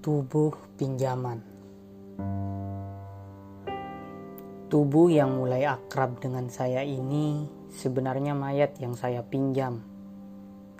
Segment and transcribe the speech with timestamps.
[0.00, 1.44] Tubuh pinjaman
[4.72, 9.84] Tubuh yang mulai akrab dengan saya ini sebenarnya mayat yang saya pinjam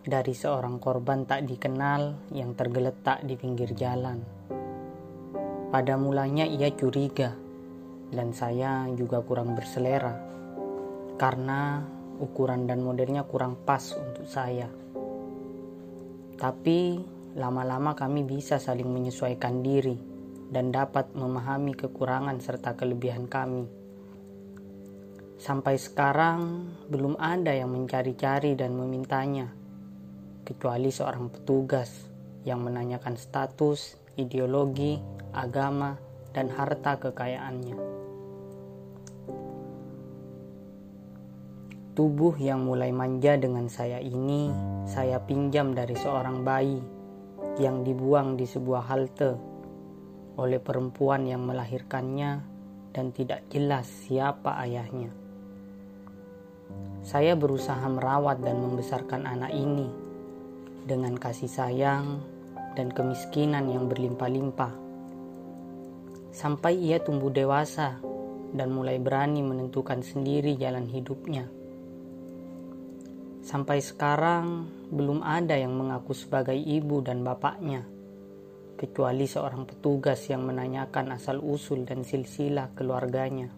[0.09, 4.25] dari seorang korban tak dikenal yang tergeletak di pinggir jalan.
[5.69, 7.37] Pada mulanya ia curiga
[8.09, 10.17] dan saya juga kurang berselera
[11.21, 11.85] karena
[12.19, 14.67] ukuran dan modelnya kurang pas untuk saya.
[16.39, 16.99] Tapi
[17.35, 19.99] lama-lama kami bisa saling menyesuaikan diri
[20.49, 23.67] dan dapat memahami kekurangan serta kelebihan kami.
[25.39, 29.47] Sampai sekarang belum ada yang mencari-cari dan memintanya,
[30.43, 32.11] kecuali seorang petugas
[32.43, 34.99] yang menanyakan status, ideologi,
[35.31, 35.95] agama,
[36.35, 37.98] dan harta kekayaannya.
[41.99, 44.55] Tubuh yang mulai manja dengan saya ini,
[44.87, 46.79] saya pinjam dari seorang bayi
[47.59, 49.35] yang dibuang di sebuah halte
[50.39, 52.39] oleh perempuan yang melahirkannya
[52.95, 55.11] dan tidak jelas siapa ayahnya.
[57.03, 59.91] Saya berusaha merawat dan membesarkan anak ini
[60.87, 62.23] dengan kasih sayang
[62.79, 64.71] dan kemiskinan yang berlimpah-limpah.
[66.31, 67.99] Sampai ia tumbuh dewasa
[68.55, 71.58] dan mulai berani menentukan sendiri jalan hidupnya.
[73.49, 77.81] Sampai sekarang belum ada yang mengaku sebagai ibu dan bapaknya,
[78.77, 83.49] kecuali seorang petugas yang menanyakan asal-usul dan silsilah keluarganya.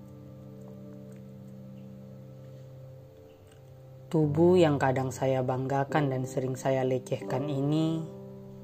[4.15, 7.99] Tubuh yang kadang saya banggakan dan sering saya lecehkan ini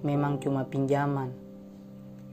[0.07, 1.35] memang cuma pinjaman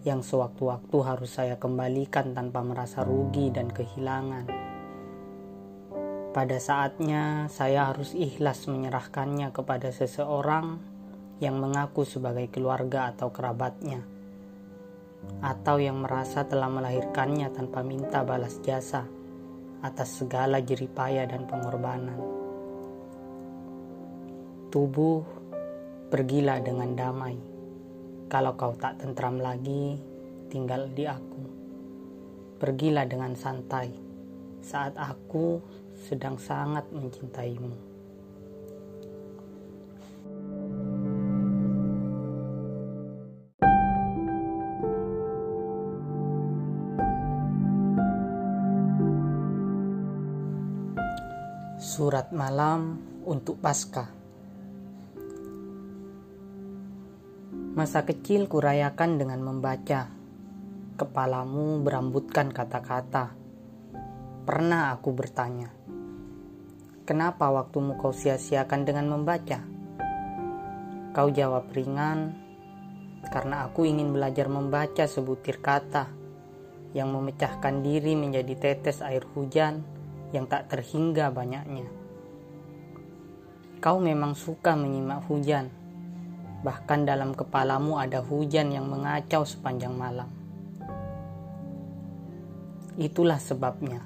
[0.05, 4.72] yang sewaktu-waktu harus saya kembalikan tanpa merasa rugi dan kehilangan.
[6.33, 10.81] Pada saatnya, saya harus ikhlas menyerahkannya kepada seseorang
[11.37, 14.01] yang mengaku sebagai keluarga atau kerabatnya,
[15.45, 19.05] atau yang merasa telah melahirkannya tanpa minta balas jasa
[19.85, 22.17] atas segala jeripaya dan pengorbanan.
[24.73, 25.21] Tubuh,
[26.09, 27.37] pergilah dengan damai.
[28.25, 30.01] Kalau kau tak tentram lagi,
[30.49, 31.45] tinggal di aku.
[32.57, 34.13] Pergilah dengan santai
[34.63, 35.59] saat aku
[36.03, 37.95] sedang sangat mencintaimu.
[51.79, 54.11] Surat malam untuk Paskah.
[57.73, 60.11] Masa kecil kurayakan dengan membaca.
[60.93, 63.33] Kepalamu berambutkan kata-kata.
[64.43, 65.82] Pernah aku bertanya,
[67.03, 69.59] Kenapa waktumu kau sia-siakan dengan membaca?
[71.11, 72.31] Kau jawab ringan,
[73.27, 76.07] karena aku ingin belajar membaca sebutir kata
[76.95, 79.83] yang memecahkan diri menjadi tetes air hujan
[80.31, 81.91] yang tak terhingga banyaknya.
[83.83, 85.67] Kau memang suka menyimak hujan,
[86.63, 90.31] bahkan dalam kepalamu ada hujan yang mengacau sepanjang malam.
[92.95, 93.99] Itulah sebabnya,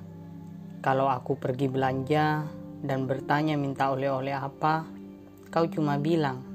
[0.81, 4.85] kalau aku pergi belanja, dan bertanya minta oleh-oleh apa,
[5.49, 6.45] kau cuma bilang,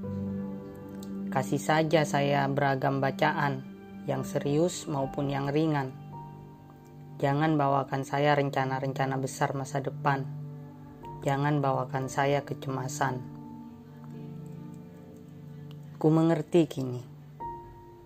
[1.35, 3.67] kasih saja saya beragam bacaan,
[4.07, 5.95] yang serius maupun yang ringan.
[7.23, 10.27] Jangan bawakan saya rencana-rencana besar masa depan.
[11.23, 13.23] Jangan bawakan saya kecemasan.
[16.03, 17.03] Ku mengerti kini.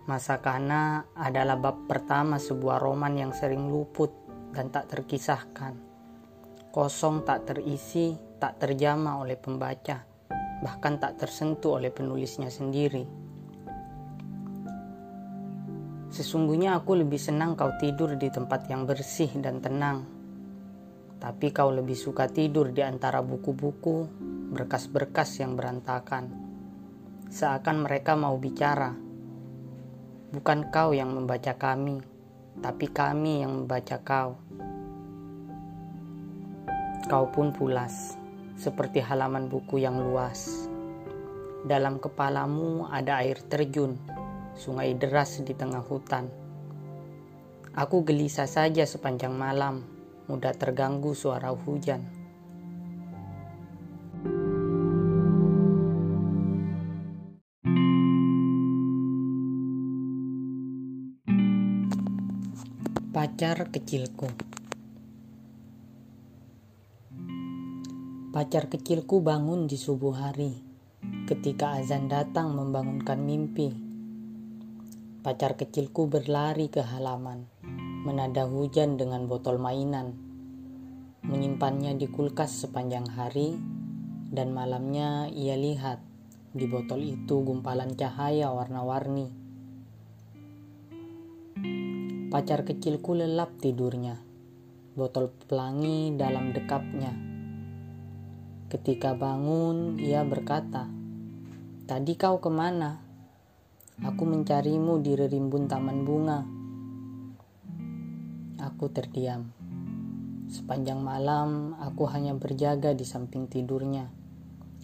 [0.04, 4.12] Masa Kana adalah bab pertama sebuah roman yang sering luput
[4.52, 5.85] dan tak terkisahkan
[6.76, 10.04] kosong tak terisi, tak terjama oleh pembaca,
[10.60, 13.00] bahkan tak tersentuh oleh penulisnya sendiri.
[16.12, 20.04] Sesungguhnya aku lebih senang kau tidur di tempat yang bersih dan tenang.
[21.16, 24.04] Tapi kau lebih suka tidur di antara buku-buku,
[24.52, 26.28] berkas-berkas yang berantakan.
[27.32, 28.92] Seakan mereka mau bicara.
[30.28, 32.04] Bukan kau yang membaca kami,
[32.60, 34.45] tapi kami yang membaca kau.
[37.06, 38.18] Kau pun pulas,
[38.58, 40.66] seperti halaman buku yang luas.
[41.62, 43.94] Dalam kepalamu ada air terjun,
[44.58, 46.26] sungai deras di tengah hutan.
[47.78, 49.86] Aku gelisah saja sepanjang malam,
[50.26, 52.02] mudah terganggu suara hujan.
[63.14, 64.56] Pacar kecilku
[68.36, 70.60] Pacar kecilku bangun di subuh hari
[71.24, 73.72] ketika azan datang membangunkan mimpi.
[75.24, 77.48] Pacar kecilku berlari ke halaman,
[78.04, 80.20] menada hujan dengan botol mainan,
[81.24, 83.56] menyimpannya di kulkas sepanjang hari,
[84.28, 86.04] dan malamnya ia lihat
[86.52, 89.32] di botol itu gumpalan cahaya warna-warni.
[92.28, 94.20] Pacar kecilku lelap tidurnya,
[94.92, 97.35] botol pelangi dalam dekapnya
[98.66, 100.90] Ketika bangun, ia berkata,
[101.86, 102.98] Tadi kau ke mana?
[104.02, 106.42] Aku mencarimu di rerimbun taman bunga.
[108.58, 109.54] Aku terdiam.
[110.50, 114.10] Sepanjang malam, aku hanya berjaga di samping tidurnya,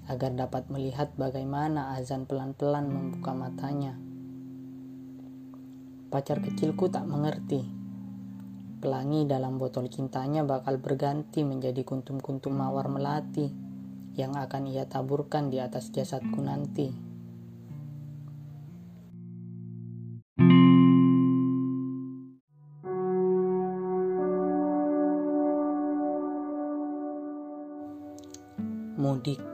[0.07, 3.99] agar dapat melihat bagaimana azan pelan-pelan membuka matanya.
[6.07, 7.67] Pacar kecilku tak mengerti.
[8.79, 13.62] Pelangi dalam botol cintanya bakal berganti menjadi kuntum-kuntum mawar melati
[14.17, 16.93] yang akan ia taburkan di atas jasadku nanti.
[29.03, 29.53] Mudik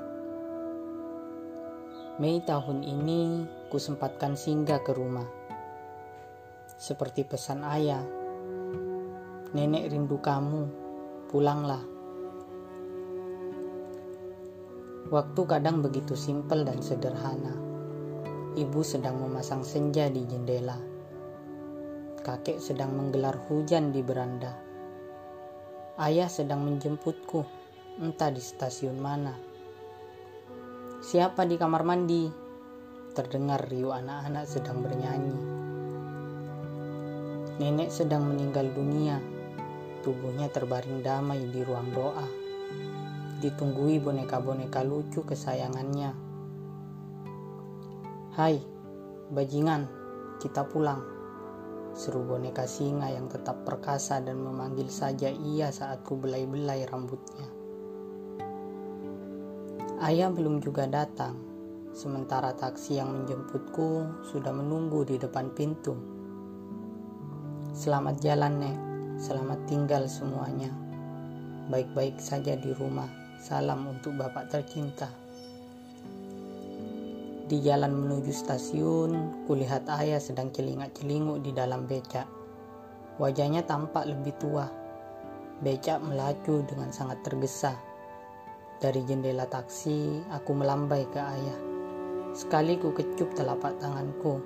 [2.19, 5.31] Mei tahun ini kusempatkan singgah ke rumah.
[6.75, 8.03] Seperti pesan ayah,
[9.55, 10.67] nenek rindu kamu,
[11.31, 11.98] pulanglah.
[15.09, 17.57] Waktu kadang begitu simpel dan sederhana.
[18.53, 20.77] Ibu sedang memasang senja di jendela.
[22.21, 24.53] Kakek sedang menggelar hujan di beranda.
[25.97, 27.41] Ayah sedang menjemputku,
[28.05, 29.33] entah di stasiun mana.
[31.01, 32.29] Siapa di kamar mandi?
[33.17, 35.37] Terdengar riuh anak-anak sedang bernyanyi.
[37.65, 39.17] Nenek sedang meninggal dunia.
[40.05, 42.49] Tubuhnya terbaring damai di ruang doa
[43.39, 46.11] ditunggui boneka-boneka lucu kesayangannya.
[48.35, 48.59] Hai,
[49.31, 49.87] bajingan,
[50.43, 51.03] kita pulang.
[51.95, 57.47] Seru boneka singa yang tetap perkasa dan memanggil saja ia saat ku belai-belai rambutnya.
[59.99, 61.35] Ayah belum juga datang,
[61.91, 65.99] sementara taksi yang menjemputku sudah menunggu di depan pintu.
[67.75, 68.79] Selamat jalan, Nek.
[69.19, 70.71] Selamat tinggal semuanya.
[71.67, 73.28] Baik-baik saja di rumah.
[73.39, 75.07] Salam untuk Bapak tercinta.
[77.47, 82.27] Di jalan menuju stasiun, kulihat ayah sedang celingak-celinguk di dalam becak.
[83.23, 84.67] Wajahnya tampak lebih tua.
[85.63, 87.79] Becak melaju dengan sangat tergesa.
[88.83, 91.59] Dari jendela taksi, aku melambai ke ayah.
[92.35, 94.43] Sekali ku kecup telapak tanganku.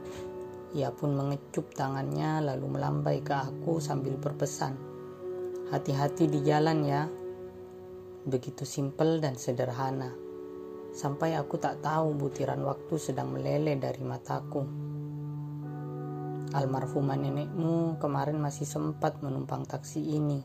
[0.77, 4.77] Ia pun mengecup tangannya lalu melambai ke aku sambil berpesan.
[5.73, 7.09] Hati-hati di jalan ya,
[8.23, 10.15] begitu simpel dan sederhana,
[10.95, 14.63] sampai aku tak tahu butiran waktu sedang meleleh dari mataku.
[16.53, 20.45] Almarhumah nenekmu kemarin masih sempat menumpang taksi ini,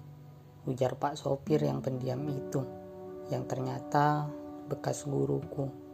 [0.65, 2.63] ujar Pak sopir yang pendiam itu,
[3.27, 4.27] yang ternyata
[4.71, 5.86] bekas guruku.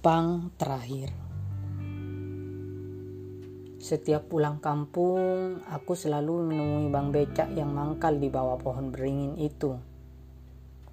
[0.00, 1.12] Penumpang terakhir.
[3.76, 9.76] Setiap pulang kampung, aku selalu menemui bang becak yang mangkal di bawah pohon beringin itu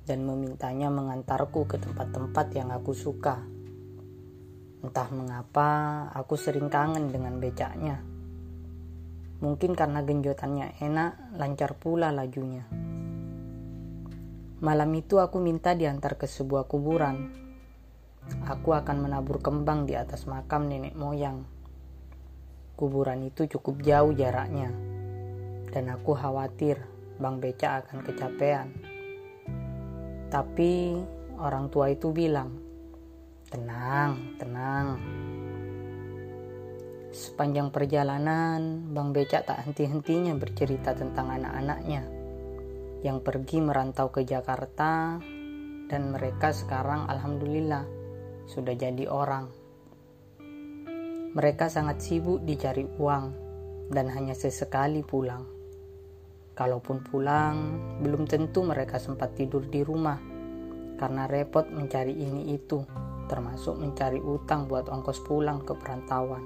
[0.03, 3.47] dan memintanya mengantarku ke tempat-tempat yang aku suka.
[4.83, 5.71] Entah mengapa,
[6.11, 8.03] aku sering kangen dengan becaknya.
[9.39, 12.67] Mungkin karena genjotannya enak, lancar pula lajunya.
[14.59, 17.46] Malam itu aku minta diantar ke sebuah kuburan
[18.47, 21.43] Aku akan menabur kembang di atas makam nenek moyang.
[22.77, 24.69] Kuburan itu cukup jauh jaraknya,
[25.73, 26.79] dan aku khawatir
[27.17, 28.67] Bang Beca akan kecapean.
[30.29, 31.01] Tapi
[31.41, 32.53] orang tua itu bilang,
[33.49, 34.87] "Tenang, tenang."
[37.09, 42.05] Sepanjang perjalanan, Bang Beca tak henti-hentinya bercerita tentang anak-anaknya
[43.01, 45.17] yang pergi merantau ke Jakarta
[45.87, 47.96] dan mereka sekarang alhamdulillah
[48.47, 49.51] sudah jadi orang.
[51.37, 53.25] Mereka sangat sibuk dicari uang
[53.93, 55.45] dan hanya sesekali pulang.
[56.57, 57.55] Kalaupun pulang,
[58.01, 60.17] belum tentu mereka sempat tidur di rumah
[60.97, 62.81] karena repot mencari ini itu,
[63.29, 66.41] termasuk mencari utang buat ongkos pulang ke perantauan.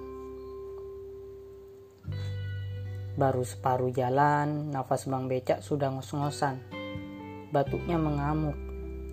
[3.15, 6.60] Baru separuh jalan, nafas Bang Becak sudah ngos-ngosan.
[7.55, 8.60] Batuknya mengamuk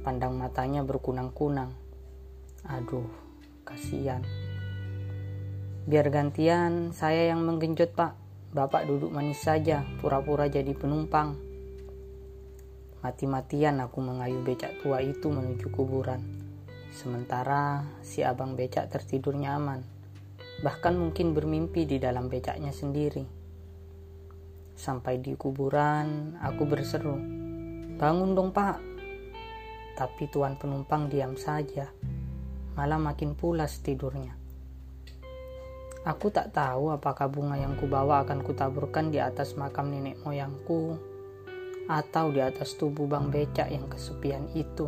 [0.03, 1.78] pandang matanya berkunang-kunang.
[2.67, 3.07] Aduh,
[3.63, 4.27] kasihan.
[5.87, 8.19] Biar gantian, saya yang menggenjot pak.
[8.51, 11.39] Bapak duduk manis saja, pura-pura jadi penumpang.
[12.99, 16.19] Mati-matian aku mengayu becak tua itu menuju kuburan.
[16.91, 19.87] Sementara si abang becak tertidur nyaman.
[20.59, 23.23] Bahkan mungkin bermimpi di dalam becaknya sendiri.
[24.75, 27.15] Sampai di kuburan, aku berseru,
[27.99, 28.83] Bangun dong pak.
[29.95, 31.91] Tapi tuan penumpang diam saja.
[32.79, 34.39] Malah makin pulas tidurnya.
[36.07, 40.95] Aku tak tahu apakah bunga yang kubawa akan kutaburkan di atas makam nenek moyangku
[41.91, 44.87] atau di atas tubuh bang becak yang kesepian itu.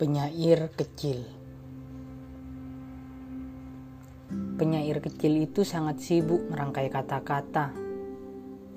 [0.00, 1.43] Penyair kecil
[5.04, 7.76] kecil itu sangat sibuk merangkai kata-kata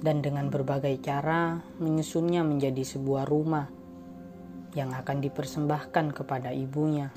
[0.04, 3.72] dan dengan berbagai cara menyusunnya menjadi sebuah rumah
[4.76, 7.10] yang akan dipersembahkan kepada ibunya.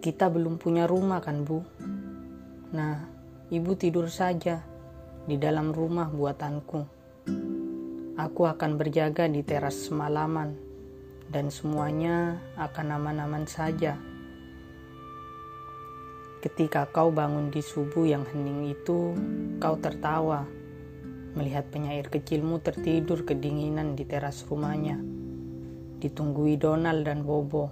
[0.00, 1.60] Kita belum punya rumah kan, Bu?
[2.72, 3.04] Nah,
[3.52, 4.64] ibu tidur saja
[5.28, 6.80] di dalam rumah buatanku.
[8.16, 10.56] Aku akan berjaga di teras semalaman,
[11.28, 14.00] dan semuanya akan aman-aman saja.
[16.40, 19.12] Ketika kau bangun di subuh yang hening itu,
[19.60, 20.48] kau tertawa
[21.36, 24.96] melihat penyair kecilmu tertidur kedinginan di teras rumahnya.
[26.00, 27.68] Ditunggui Donald dan Bobo,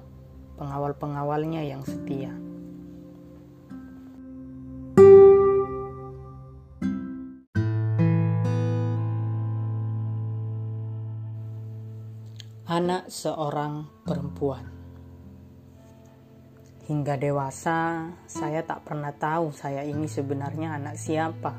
[0.60, 2.28] pengawal-pengawalnya yang setia.
[12.68, 14.77] Anak seorang perempuan.
[16.88, 21.52] Hingga dewasa, saya tak pernah tahu saya ini sebenarnya anak siapa.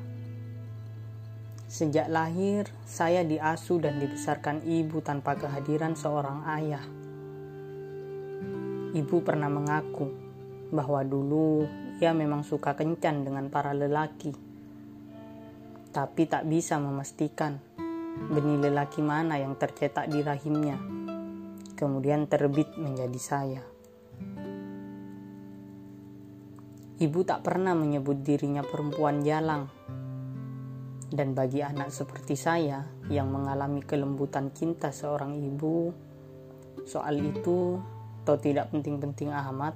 [1.69, 6.81] Sejak lahir, saya diasuh dan dibesarkan ibu tanpa kehadiran seorang ayah.
[8.97, 10.09] Ibu pernah mengaku
[10.73, 11.69] bahwa dulu
[12.01, 14.33] ia memang suka kencan dengan para lelaki,
[15.93, 17.61] tapi tak bisa memastikan
[18.33, 20.99] benih lelaki mana yang tercetak di rahimnya
[21.79, 23.78] kemudian terbit menjadi saya.
[26.99, 29.71] Ibu tak pernah menyebut dirinya perempuan jalang.
[31.09, 35.95] Dan bagi anak seperti saya yang mengalami kelembutan cinta seorang ibu,
[36.83, 37.79] soal itu
[38.21, 39.73] atau tidak penting-penting amat.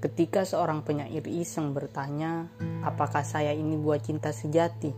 [0.00, 2.48] Ketika seorang penyair iseng bertanya,
[2.86, 4.94] apakah saya ini buah cinta sejati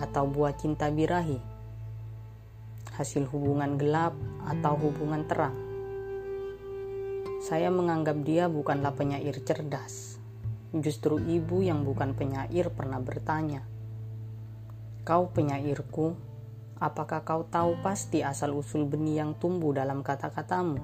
[0.00, 1.50] atau buah cinta birahi?
[3.00, 4.12] hasil hubungan gelap
[4.44, 5.69] atau hubungan terang.
[7.50, 10.22] Saya menganggap dia bukanlah penyair cerdas.
[10.70, 13.66] Justru ibu yang bukan penyair pernah bertanya,
[15.02, 16.14] "Kau penyairku,
[16.78, 20.78] apakah kau tahu pasti asal-usul benih yang tumbuh dalam kata-katamu?"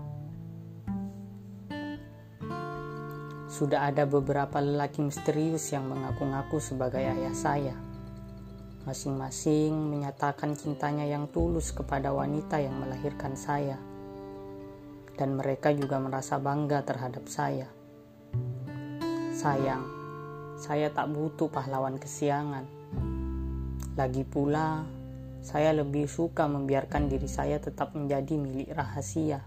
[3.47, 7.79] Sudah ada beberapa lelaki misterius yang mengaku-ngaku sebagai ayah saya
[8.87, 13.75] Masing-masing menyatakan cintanya yang tulus kepada wanita yang melahirkan saya,
[15.17, 17.67] dan mereka juga merasa bangga terhadap saya.
[19.37, 19.85] Sayang,
[20.61, 22.65] saya tak butuh pahlawan kesiangan.
[23.97, 24.85] Lagi pula,
[25.41, 29.41] saya lebih suka membiarkan diri saya tetap menjadi milik rahasia.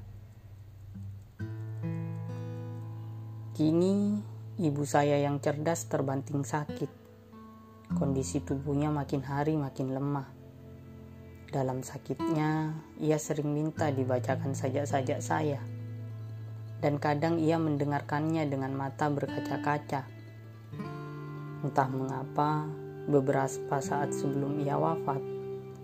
[3.53, 4.17] Kini,
[4.57, 6.99] ibu saya yang cerdas terbanting sakit
[7.89, 10.38] Kondisi tubuhnya makin hari makin lemah.
[11.49, 15.57] Dalam sakitnya, ia sering minta dibacakan sajak-sajak saya.
[16.77, 20.05] Dan kadang ia mendengarkannya dengan mata berkaca-kaca.
[21.65, 22.69] Entah mengapa,
[23.09, 25.25] beberapa saat sebelum ia wafat,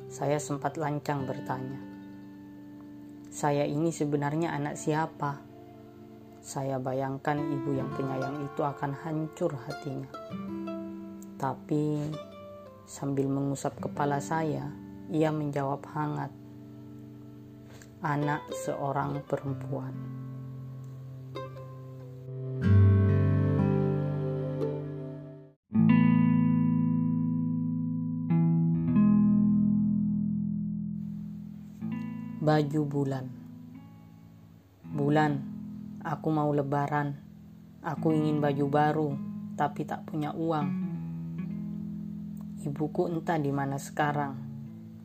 [0.05, 1.81] saya sempat lancang bertanya.
[3.33, 5.41] Saya ini sebenarnya anak siapa?
[6.45, 10.13] Saya bayangkan ibu yang penyayang itu akan hancur hatinya.
[11.41, 12.05] Tapi
[12.85, 16.31] sambil mengusap kepala saya, ia menjawab hangat,
[18.01, 19.93] "Anak seorang perempuan."
[32.45, 33.25] Baju bulan,
[34.93, 35.33] bulan,
[36.05, 37.17] aku mau lebaran.
[37.81, 39.09] Aku ingin baju baru,
[39.57, 40.85] tapi tak punya uang
[42.65, 44.44] Ibuku entah di mana sekarang,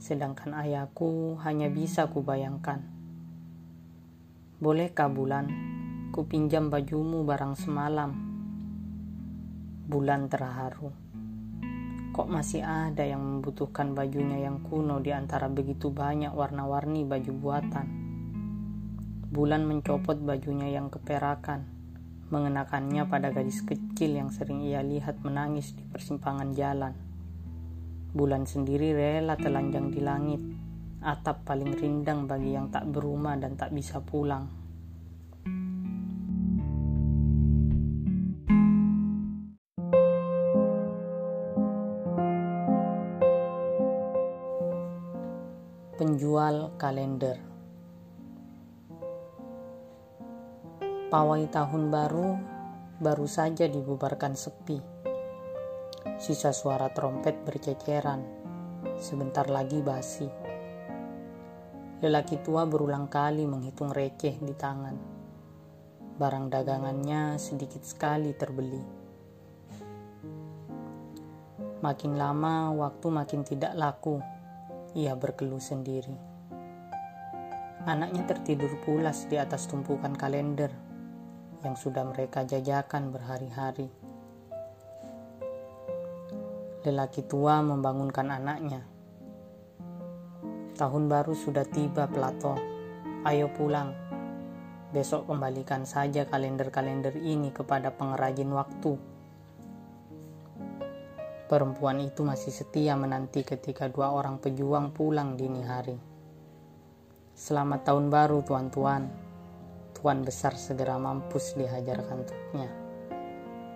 [0.00, 2.80] sedangkan ayahku hanya bisa kubayangkan.
[4.57, 5.52] Bolehkah bulan,
[6.09, 8.16] ku pinjam bajumu barang semalam?
[9.85, 10.88] Bulan terharu.
[12.16, 17.87] Kok masih ada yang membutuhkan bajunya yang kuno di antara begitu banyak warna-warni baju buatan?
[19.30, 21.69] Bulan mencopot bajunya yang keperakan,
[22.33, 27.10] mengenakannya pada gadis kecil yang sering ia lihat menangis di persimpangan jalan.
[28.11, 30.43] Bulan sendiri rela telanjang di langit,
[30.99, 34.50] atap paling rindang bagi yang tak berumah dan tak bisa pulang.
[45.95, 47.37] Penjual kalender
[51.11, 52.38] Pawai tahun baru
[53.02, 55.00] baru saja dibubarkan sepi.
[56.21, 58.21] Sisa suara trompet berceceran,
[59.00, 60.29] sebentar lagi basi.
[62.05, 65.00] Lelaki tua berulang kali menghitung receh di tangan.
[66.21, 68.85] Barang dagangannya sedikit sekali terbeli.
[71.81, 74.21] Makin lama, waktu makin tidak laku.
[74.93, 76.12] Ia berkeluh sendiri.
[77.89, 80.69] Anaknya tertidur pulas di atas tumpukan kalender
[81.65, 84.10] yang sudah mereka jajakan berhari-hari.
[86.81, 88.81] Lelaki tua membangunkan anaknya
[90.81, 92.57] Tahun baru sudah tiba, Plato.
[93.29, 93.93] Ayo pulang.
[94.97, 98.97] Besok kembalikan saja kalender-kalender ini kepada pengrajin waktu.
[101.53, 106.01] Perempuan itu masih setia menanti ketika dua orang pejuang pulang dini hari.
[107.37, 109.13] Selamat tahun baru, tuan-tuan.
[109.93, 112.73] Tuan besar segera mampus dihajar kantuknya.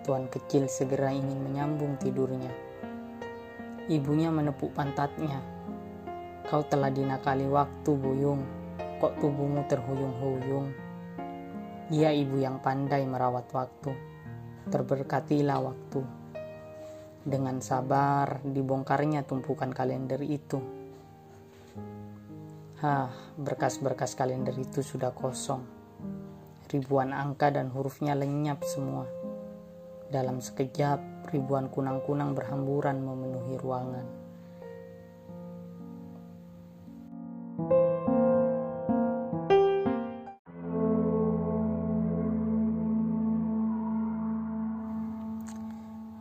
[0.01, 2.64] Tuan kecil segera ingin menyambung tidurnya.
[3.85, 5.55] Ibunya menepuk pantatnya
[6.45, 8.45] Kau telah dinakali waktu, Buyung.
[9.01, 10.69] Kok tubuhmu terhuyung-huyung?
[11.89, 13.89] Ia ibu yang pandai merawat waktu.
[14.69, 16.05] Terberkatilah waktu.
[17.25, 20.61] Dengan sabar dibongkarnya tumpukan kalender itu.
[22.77, 23.09] Hah,
[23.41, 25.65] berkas-berkas kalender itu sudah kosong.
[26.69, 29.09] Ribuan angka dan hurufnya lenyap semua.
[30.13, 34.25] Dalam sekejap, ribuan kunang-kunang berhamburan memenuhi ruangan.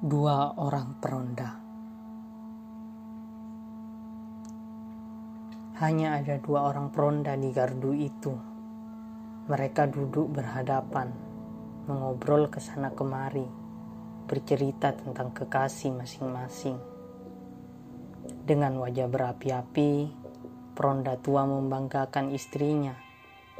[0.05, 1.57] dua orang peronda.
[5.81, 8.37] Hanya ada dua orang peronda di gardu itu.
[9.49, 11.09] Mereka duduk berhadapan,
[11.89, 13.64] mengobrol ke sana kemari,
[14.25, 16.77] bercerita tentang kekasih masing-masing.
[18.45, 20.09] Dengan wajah berapi-api,
[20.77, 22.97] peronda tua membanggakan istrinya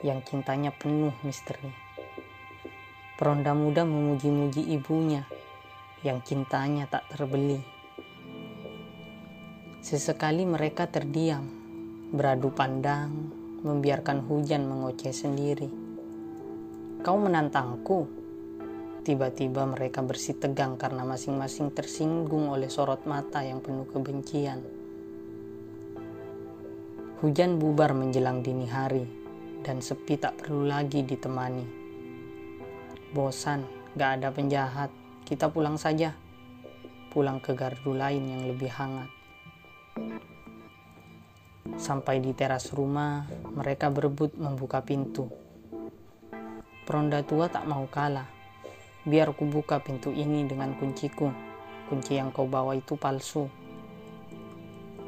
[0.05, 1.73] yang cintanya penuh misteri.
[3.15, 5.23] Peronda muda memuji-muji ibunya
[6.03, 7.63] yang cintanya tak terbeli.
[9.85, 11.45] Sesekali mereka terdiam,
[12.13, 13.13] beradu pandang,
[13.65, 15.69] membiarkan hujan mengoceh sendiri.
[17.01, 18.24] Kau menantangku.
[19.05, 24.65] Tiba-tiba mereka bersih tegang karena masing-masing tersinggung oleh sorot mata yang penuh kebencian.
[27.21, 29.05] Hujan bubar menjelang dini hari,
[29.61, 31.69] dan sepi tak perlu lagi ditemani.
[33.13, 34.89] Bosan, gak ada penjahat,
[35.29, 36.17] kita pulang saja.
[37.13, 39.13] Pulang ke gardu lain yang lebih hangat.
[41.77, 45.29] Sampai di teras rumah, mereka berebut membuka pintu.
[46.89, 48.34] Peronda tua tak mau kalah.
[49.05, 51.29] Biar ku buka pintu ini dengan kunciku.
[51.93, 53.45] Kunci yang kau bawa itu palsu.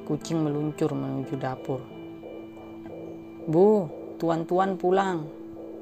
[0.05, 1.81] Kucing meluncur menuju dapur.
[3.49, 3.89] Bu,
[4.21, 5.25] tuan-tuan pulang.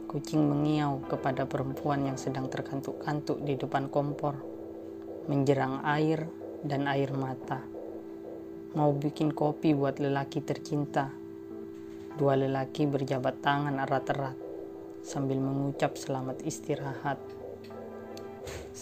[0.07, 4.39] Kucing mengiau kepada perempuan yang sedang terkantuk-kantuk di depan kompor,
[5.27, 6.31] menjerang air
[6.63, 7.67] dan air mata.
[8.79, 11.11] Mau bikin kopi buat lelaki tercinta.
[12.15, 14.39] Dua lelaki berjabat tangan erat-erat
[15.03, 17.19] sambil mengucap selamat istirahat.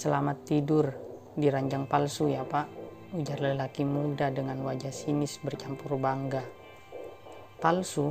[0.03, 0.91] Selamat tidur
[1.39, 2.67] di ranjang palsu ya pak,
[3.15, 6.43] ujar lelaki muda dengan wajah sinis bercampur bangga.
[7.63, 8.11] Palsu?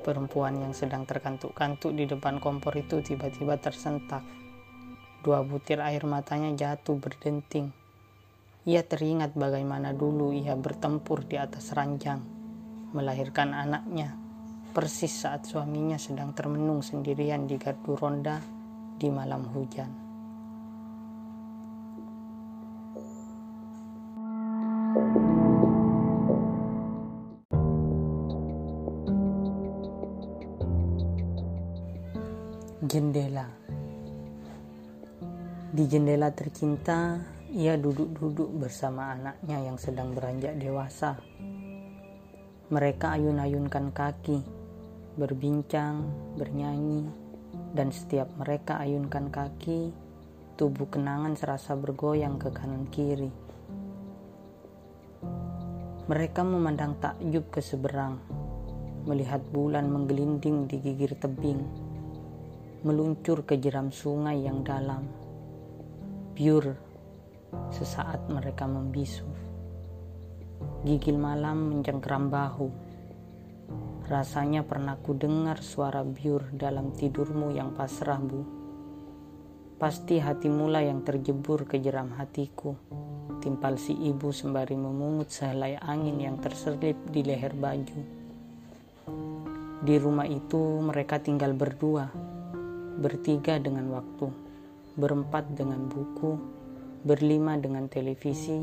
[0.00, 4.24] Perempuan yang sedang terkantuk-kantuk di depan kompor itu tiba-tiba tersentak.
[5.20, 7.68] Dua butir air matanya jatuh berdenting.
[8.64, 12.24] Ia teringat bagaimana dulu ia bertempur di atas ranjang,
[12.96, 14.16] melahirkan anaknya,
[14.72, 18.40] persis saat suaminya sedang termenung sendirian di gardu ronda
[18.96, 20.01] di malam hujan.
[32.92, 33.48] Jendela
[35.72, 37.16] Di jendela tercinta,
[37.48, 41.16] ia duduk-duduk bersama anaknya yang sedang beranjak dewasa.
[42.68, 44.44] Mereka ayun-ayunkan kaki,
[45.16, 46.04] berbincang,
[46.36, 47.08] bernyanyi,
[47.72, 49.88] dan setiap mereka ayunkan kaki,
[50.60, 53.32] tubuh kenangan serasa bergoyang ke kanan kiri.
[56.12, 58.20] Mereka memandang takjub ke seberang,
[59.08, 61.91] melihat bulan menggelinding di gigir tebing
[62.82, 65.06] meluncur ke jeram sungai yang dalam.
[66.34, 66.74] Biur,
[67.70, 69.22] sesaat mereka membisu.
[70.82, 72.68] Gigil malam mencengkeram bahu.
[74.10, 78.42] Rasanya pernah ku dengar suara biur dalam tidurmu yang pasrah, Bu.
[79.78, 82.74] Pasti hati mula yang terjebur ke jeram hatiku.
[83.38, 88.02] Timpal si ibu sembari memungut sehelai angin yang terselip di leher baju.
[89.82, 92.31] Di rumah itu mereka tinggal berdua
[93.00, 94.28] bertiga dengan waktu,
[95.00, 96.36] berempat dengan buku,
[97.00, 98.60] berlima dengan televisi,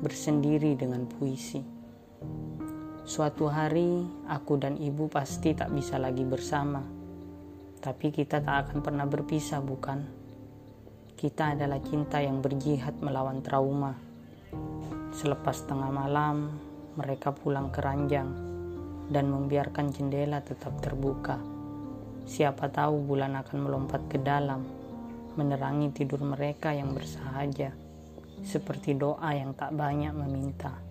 [0.00, 1.60] bersendiri dengan puisi.
[3.06, 6.80] Suatu hari, aku dan ibu pasti tak bisa lagi bersama,
[7.78, 9.98] tapi kita tak akan pernah berpisah, bukan?
[11.16, 13.92] Kita adalah cinta yang berjihad melawan trauma.
[15.16, 16.52] Selepas tengah malam,
[16.96, 18.28] mereka pulang ke ranjang
[19.08, 21.55] dan membiarkan jendela tetap terbuka
[22.26, 24.66] Siapa tahu bulan akan melompat ke dalam,
[25.38, 27.70] menerangi tidur mereka yang bersahaja,
[28.42, 30.85] seperti doa yang tak banyak meminta.